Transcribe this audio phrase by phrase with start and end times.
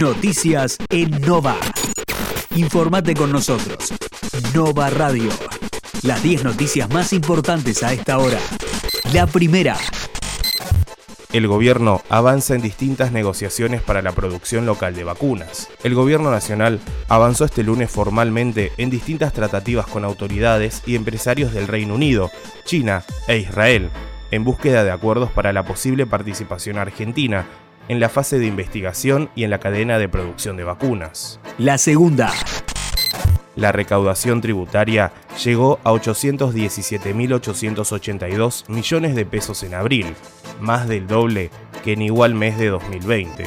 [0.00, 1.56] Noticias en Nova.
[2.56, 3.92] Informate con nosotros.
[4.54, 5.30] Nova Radio.
[6.02, 8.38] Las 10 noticias más importantes a esta hora.
[9.12, 9.76] La primera.
[11.32, 15.68] El gobierno avanza en distintas negociaciones para la producción local de vacunas.
[15.84, 21.68] El gobierno nacional avanzó este lunes formalmente en distintas tratativas con autoridades y empresarios del
[21.68, 22.30] Reino Unido,
[22.64, 23.90] China e Israel,
[24.30, 27.44] en búsqueda de acuerdos para la posible participación argentina
[27.88, 31.38] en la fase de investigación y en la cadena de producción de vacunas.
[31.58, 32.32] La segunda.
[33.56, 35.12] La recaudación tributaria
[35.44, 40.14] llegó a 817.882 millones de pesos en abril,
[40.60, 41.50] más del doble
[41.82, 43.46] que en igual mes de 2020.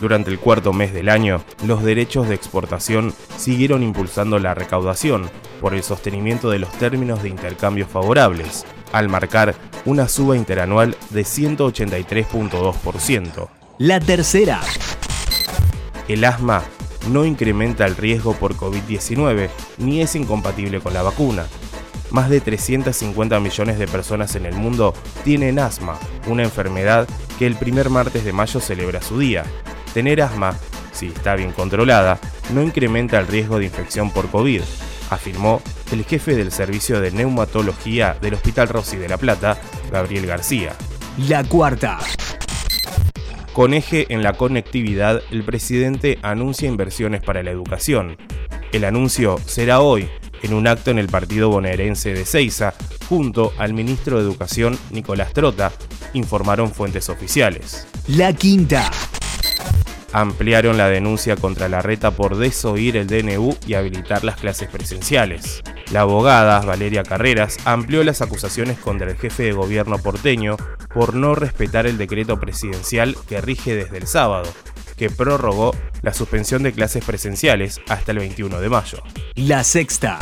[0.00, 5.28] Durante el cuarto mes del año, los derechos de exportación siguieron impulsando la recaudación
[5.60, 9.54] por el sostenimiento de los términos de intercambio favorables, al marcar
[9.84, 13.48] una suba interanual de 183.2%.
[13.78, 14.60] La tercera.
[16.08, 16.64] El asma
[17.08, 21.46] no incrementa el riesgo por COVID-19 ni es incompatible con la vacuna.
[22.10, 24.94] Más de 350 millones de personas en el mundo
[25.24, 29.44] tienen asma, una enfermedad que el primer martes de mayo celebra su día.
[29.94, 30.56] Tener asma,
[30.92, 32.18] si está bien controlada,
[32.52, 34.62] no incrementa el riesgo de infección por COVID,
[35.10, 35.60] afirmó
[35.92, 40.72] el jefe del servicio de neumatología del Hospital Rossi de La Plata, Gabriel García.
[41.28, 41.98] La cuarta.
[43.52, 48.16] Con eje en la conectividad, el presidente anuncia inversiones para la educación.
[48.72, 50.08] El anuncio será hoy,
[50.42, 52.74] en un acto en el partido bonaerense de Ceiza,
[53.08, 55.72] junto al ministro de Educación Nicolás Trota,
[56.14, 57.88] informaron fuentes oficiales.
[58.06, 58.90] La quinta
[60.12, 65.62] ampliaron la denuncia contra la reta por desoír el DNU y habilitar las clases presenciales.
[65.92, 70.56] La abogada Valeria Carreras amplió las acusaciones contra el jefe de gobierno porteño
[70.92, 74.48] por no respetar el decreto presidencial que rige desde el sábado,
[74.96, 79.02] que prorrogó la suspensión de clases presenciales hasta el 21 de mayo.
[79.34, 80.18] La sexta.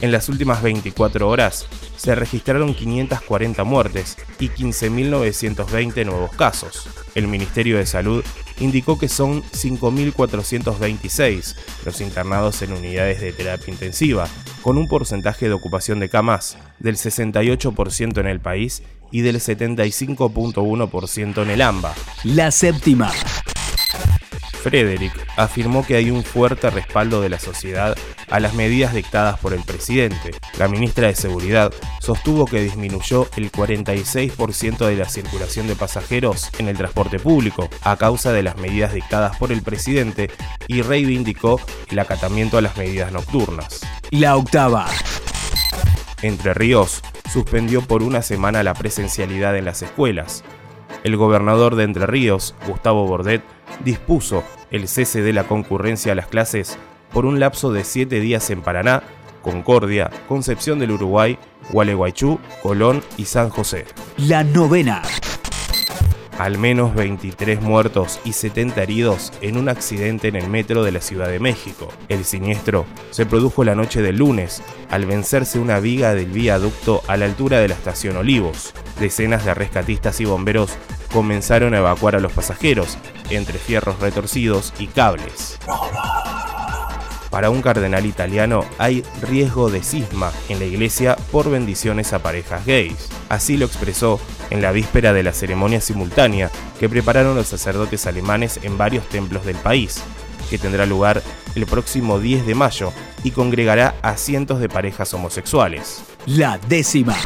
[0.00, 1.66] En las últimas 24 horas
[1.98, 6.88] se registraron 540 muertes y 15.920 nuevos casos.
[7.14, 8.24] El Ministerio de Salud
[8.60, 11.54] indicó que son 5.426
[11.84, 14.26] los internados en unidades de terapia intensiva,
[14.62, 21.42] con un porcentaje de ocupación de camas del 68% en el país y del 75.1%
[21.42, 21.94] en el AMBA.
[22.24, 23.10] La séptima.
[24.68, 27.96] Frederick afirmó que hay un fuerte respaldo de la sociedad
[28.28, 30.32] a las medidas dictadas por el presidente.
[30.58, 36.68] La ministra de Seguridad sostuvo que disminuyó el 46% de la circulación de pasajeros en
[36.68, 40.30] el transporte público a causa de las medidas dictadas por el presidente
[40.66, 41.58] y reivindicó
[41.90, 43.80] el acatamiento a las medidas nocturnas.
[44.10, 44.86] La octava.
[46.20, 47.00] Entre Ríos
[47.32, 50.44] suspendió por una semana la presencialidad en las escuelas.
[51.04, 53.42] El gobernador de Entre Ríos, Gustavo Bordet,
[53.84, 56.78] dispuso el cese de la concurrencia a las clases
[57.12, 59.02] por un lapso de siete días en Paraná,
[59.42, 61.38] Concordia, Concepción del Uruguay,
[61.70, 63.86] Gualeguaychú, Colón y San José.
[64.16, 65.02] La novena.
[66.38, 71.00] Al menos 23 muertos y 70 heridos en un accidente en el metro de la
[71.00, 71.88] Ciudad de México.
[72.08, 77.16] El siniestro se produjo la noche del lunes, al vencerse una viga del viaducto a
[77.16, 78.72] la altura de la estación Olivos.
[79.00, 80.78] Decenas de rescatistas y bomberos
[81.12, 82.98] comenzaron a evacuar a los pasajeros,
[83.30, 85.58] entre fierros retorcidos y cables.
[87.30, 92.64] Para un cardenal italiano hay riesgo de cisma en la iglesia por bendiciones a parejas
[92.64, 93.08] gays.
[93.28, 94.18] Así lo expresó
[94.50, 99.44] en la víspera de la ceremonia simultánea que prepararon los sacerdotes alemanes en varios templos
[99.44, 100.02] del país,
[100.48, 101.22] que tendrá lugar
[101.54, 102.92] el próximo 10 de mayo
[103.22, 106.02] y congregará a cientos de parejas homosexuales.
[106.26, 107.16] La décima.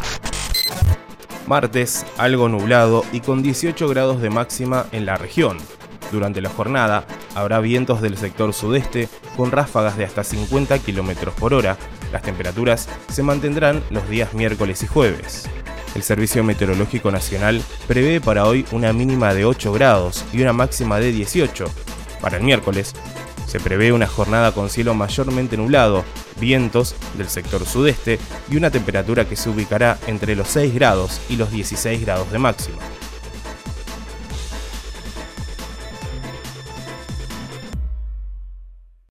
[1.47, 5.57] Martes, algo nublado y con 18 grados de máxima en la región.
[6.11, 7.05] Durante la jornada
[7.35, 11.77] habrá vientos del sector sudeste con ráfagas de hasta 50 km por hora.
[12.11, 15.49] Las temperaturas se mantendrán los días miércoles y jueves.
[15.95, 20.99] El Servicio Meteorológico Nacional prevé para hoy una mínima de 8 grados y una máxima
[20.99, 21.65] de 18.
[22.21, 22.93] Para el miércoles
[23.47, 26.03] se prevé una jornada con cielo mayormente nublado,
[26.39, 28.19] vientos del sector sudeste
[28.49, 32.39] y una temperatura que se ubicará entre los 6 grados y los 16 grados de
[32.39, 32.77] máxima.